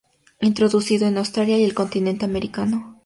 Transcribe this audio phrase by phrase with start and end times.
[0.39, 2.97] Introducido en Australia y el Continente americano.